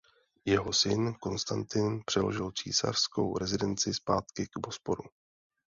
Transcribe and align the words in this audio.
Jeho 0.45 0.73
syn 0.73 1.13
Konstantin 1.19 2.01
přeložil 2.05 2.51
císařskou 2.51 3.37
rezidenci 3.37 3.93
zpátky 3.93 4.47
k 4.47 4.59
Bosporu. 4.59 5.03